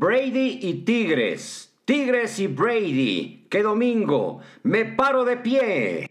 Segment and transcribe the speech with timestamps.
[0.00, 1.74] Brady y Tigres.
[1.84, 3.44] Tigres y Brady.
[3.50, 4.40] ¡Qué domingo!
[4.62, 6.06] Me paro de pie.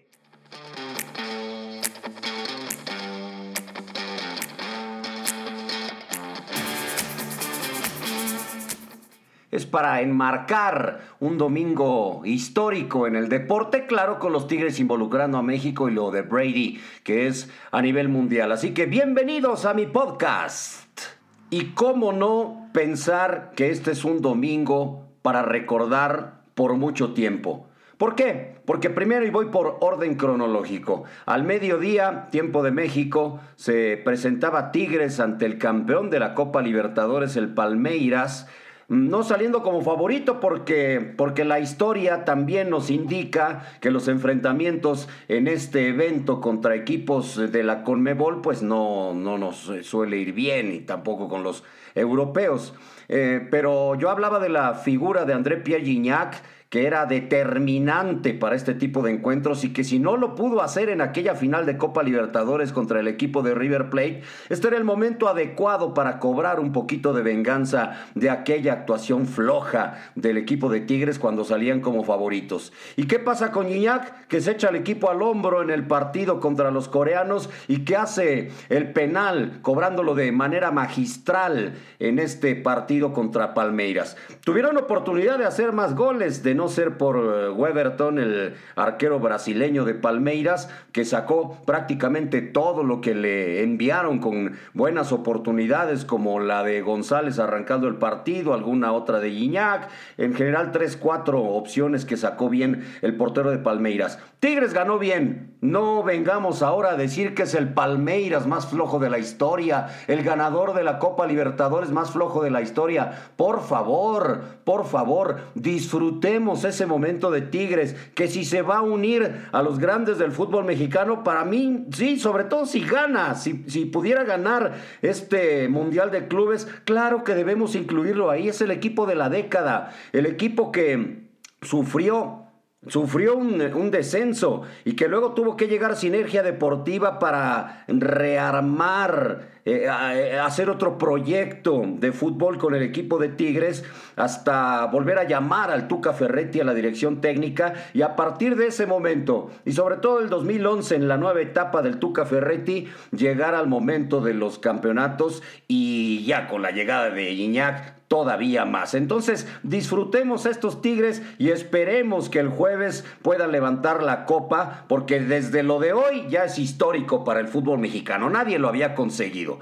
[9.49, 15.41] es para enmarcar un domingo histórico en el deporte, claro, con los Tigres involucrando a
[15.41, 18.51] México y lo de Brady, que es a nivel mundial.
[18.51, 21.18] Así que bienvenidos a mi podcast.
[21.49, 27.65] Y cómo no pensar que este es un domingo para recordar por mucho tiempo.
[27.97, 28.55] ¿Por qué?
[28.65, 35.19] Porque primero, y voy por orden cronológico, al mediodía, tiempo de México, se presentaba Tigres
[35.19, 38.47] ante el campeón de la Copa Libertadores, el Palmeiras,
[38.89, 45.47] no saliendo como favorito porque, porque la historia también nos indica que los enfrentamientos en
[45.47, 50.79] este evento contra equipos de la Conmebol pues no, no nos suele ir bien y
[50.79, 52.73] tampoco con los europeos.
[53.09, 58.55] Eh, pero yo hablaba de la figura de André Pierre Gignac, que era determinante para
[58.55, 61.77] este tipo de encuentros y que si no lo pudo hacer en aquella final de
[61.77, 66.59] Copa Libertadores contra el equipo de River Plate, este era el momento adecuado para cobrar
[66.59, 72.03] un poquito de venganza de aquella actuación floja del equipo de Tigres cuando salían como
[72.03, 72.71] favoritos.
[72.95, 74.27] ¿Y qué pasa con Gignac?
[74.27, 77.95] Que se echa el equipo al hombro en el partido contra los coreanos y que
[77.95, 84.17] hace el penal cobrándolo de manera magistral en este partido contra Palmeiras.
[84.43, 89.85] Tuvieron oportunidad de hacer más goles, de no ser por eh, Weberton, el arquero brasileño
[89.85, 96.63] de Palmeiras, que sacó prácticamente todo lo que le enviaron con buenas oportunidades, como la
[96.63, 102.17] de González arrancando el partido, alguna otra de Guiñac, en general tres, cuatro opciones que
[102.17, 104.19] sacó bien el portero de Palmeiras.
[104.39, 109.09] Tigres ganó bien, no vengamos ahora a decir que es el Palmeiras más flojo de
[109.09, 113.31] la historia, el ganador de la Copa Libertadores más flojo de la historia.
[113.35, 119.49] Por favor, por favor, disfrutemos ese momento de Tigres, que si se va a unir
[119.51, 123.83] a los grandes del fútbol mexicano, para mí, sí, sobre todo si gana, si, si
[123.87, 129.15] pudiera ganar este Mundial de Clubes, claro que debemos incluirlo ahí, es el equipo de
[129.15, 131.27] la década, el equipo que
[131.61, 132.48] sufrió
[132.87, 139.85] sufrió un, un, descenso y que luego tuvo que llegar Sinergia Deportiva para rearmar eh,
[139.85, 143.83] eh, hacer otro proyecto de fútbol con el equipo de Tigres
[144.15, 148.67] hasta volver a llamar al Tuca Ferretti a la dirección técnica y a partir de
[148.67, 153.55] ese momento y sobre todo el 2011 en la nueva etapa del Tuca Ferretti llegar
[153.55, 158.95] al momento de los campeonatos y ya con la llegada de Iñak todavía más.
[158.95, 165.63] Entonces, disfrutemos estos Tigres y esperemos que el jueves puedan levantar la copa, porque desde
[165.63, 168.29] lo de hoy ya es histórico para el fútbol mexicano.
[168.29, 169.58] Nadie lo había conseguido.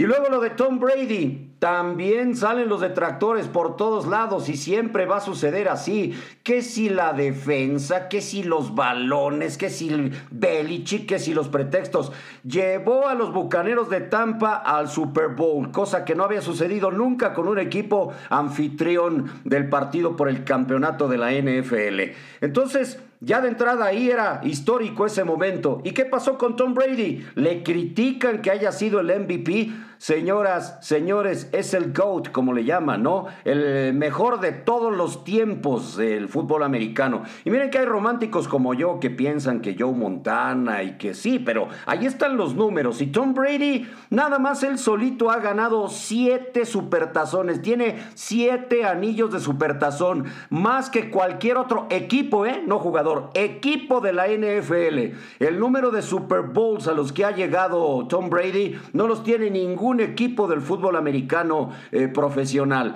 [0.00, 1.48] Y luego lo de Tom Brady.
[1.58, 6.18] También salen los detractores por todos lados y siempre va a suceder así.
[6.42, 11.48] Que si la defensa, que si los balones, que si el Belichick, que si los
[11.48, 12.12] pretextos.
[12.44, 17.34] Llevó a los Bucaneros de Tampa al Super Bowl, cosa que no había sucedido nunca
[17.34, 22.16] con un equipo anfitrión del partido por el campeonato de la NFL.
[22.40, 25.82] Entonces, ya de entrada ahí era histórico ese momento.
[25.84, 27.24] ¿Y qué pasó con Tom Brady?
[27.34, 29.70] Le critican que haya sido el MVP.
[30.00, 33.26] Señoras, señores, es el GOAT, como le llaman, ¿no?
[33.44, 37.24] El mejor de todos los tiempos del fútbol americano.
[37.44, 41.38] Y miren que hay románticos como yo que piensan que Joe Montana y que sí,
[41.38, 43.02] pero ahí están los números.
[43.02, 47.60] Y Tom Brady, nada más él solito ha ganado siete supertazones.
[47.60, 50.24] Tiene siete anillos de supertazón.
[50.48, 52.62] Más que cualquier otro equipo, ¿eh?
[52.66, 55.18] No jugador equipo de la NFL.
[55.40, 59.50] El número de Super Bowls a los que ha llegado Tom Brady no los tiene
[59.50, 62.94] ningún equipo del fútbol americano eh, profesional.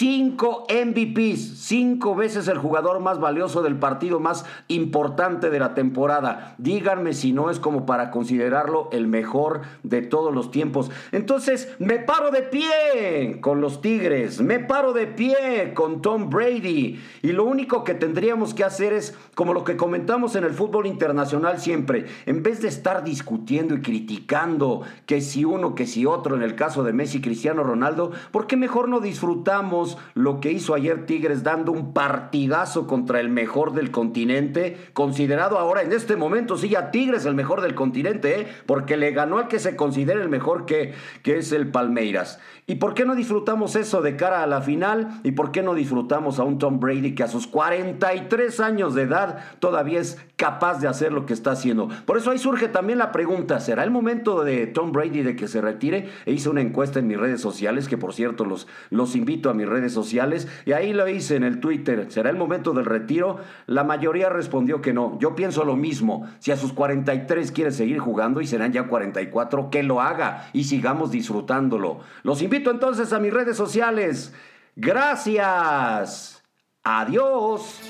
[0.00, 6.54] Cinco MVPs, cinco veces el jugador más valioso del partido más importante de la temporada.
[6.56, 10.90] Díganme si no es como para considerarlo el mejor de todos los tiempos.
[11.12, 16.98] Entonces, me paro de pie con los Tigres, me paro de pie con Tom Brady.
[17.20, 20.86] Y lo único que tendríamos que hacer es, como lo que comentamos en el fútbol
[20.86, 26.36] internacional siempre, en vez de estar discutiendo y criticando que si uno, que si otro,
[26.36, 29.89] en el caso de Messi, Cristiano Ronaldo, ¿por qué mejor no disfrutamos?
[30.14, 35.82] Lo que hizo ayer Tigres dando un partidazo contra el mejor del continente, considerado ahora
[35.82, 38.48] en este momento, sí, ya Tigres el mejor del continente, ¿eh?
[38.66, 42.38] porque le ganó al que se considera el mejor que, que es el Palmeiras.
[42.66, 45.20] ¿Y por qué no disfrutamos eso de cara a la final?
[45.24, 49.02] ¿Y por qué no disfrutamos a un Tom Brady que a sus 43 años de
[49.02, 51.88] edad todavía es capaz de hacer lo que está haciendo?
[52.06, 55.48] Por eso ahí surge también la pregunta, ¿será el momento de Tom Brady de que
[55.48, 56.10] se retire?
[56.26, 59.54] E hice una encuesta en mis redes sociales, que por cierto los, los invito a
[59.54, 62.06] mis redes redes sociales y ahí lo hice en el Twitter.
[62.10, 63.40] ¿Será el momento del retiro?
[63.66, 65.18] La mayoría respondió que no.
[65.18, 66.28] Yo pienso lo mismo.
[66.38, 70.64] Si a sus 43 quiere seguir jugando y serán ya 44, que lo haga y
[70.64, 72.00] sigamos disfrutándolo.
[72.22, 74.34] Los invito entonces a mis redes sociales.
[74.76, 76.42] Gracias.
[76.82, 77.80] Adiós.